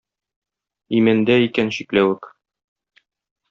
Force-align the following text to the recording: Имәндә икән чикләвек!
Имәндә 1.01 1.37
икән 1.49 1.71
чикләвек! 1.77 2.29